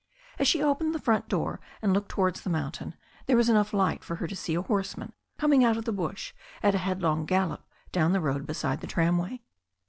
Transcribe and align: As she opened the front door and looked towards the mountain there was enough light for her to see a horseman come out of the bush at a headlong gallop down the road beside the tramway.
As 0.39 0.47
she 0.47 0.63
opened 0.63 0.95
the 0.95 0.99
front 0.99 1.29
door 1.29 1.59
and 1.79 1.93
looked 1.93 2.09
towards 2.09 2.41
the 2.41 2.49
mountain 2.49 2.95
there 3.27 3.37
was 3.37 3.49
enough 3.49 3.71
light 3.71 4.03
for 4.03 4.15
her 4.15 4.25
to 4.25 4.35
see 4.35 4.55
a 4.55 4.63
horseman 4.63 5.13
come 5.37 5.53
out 5.61 5.77
of 5.77 5.85
the 5.85 5.91
bush 5.91 6.33
at 6.63 6.73
a 6.73 6.79
headlong 6.79 7.27
gallop 7.27 7.61
down 7.91 8.11
the 8.11 8.19
road 8.19 8.47
beside 8.47 8.81
the 8.81 8.87
tramway. 8.87 9.43